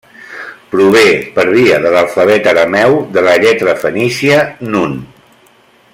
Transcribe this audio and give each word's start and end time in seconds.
Prové, 0.69 1.03
per 1.35 1.43
via 1.57 1.77
de 1.83 1.91
l'alfabet 1.97 2.49
arameu 2.53 2.97
de 3.19 3.25
la 3.29 3.37
lletra 3.45 3.79
fenícia 3.85 4.41
nun. 4.73 5.01